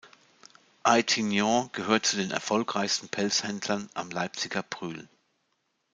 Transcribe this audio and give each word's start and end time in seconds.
Eitingon 0.81 1.69
gehörte 1.73 2.09
zu 2.09 2.17
den 2.17 2.31
erfolgreichsten 2.31 3.07
Pelzhändlern 3.09 3.87
am 3.93 4.09
Leipziger 4.09 4.63
Brühl. 4.63 5.07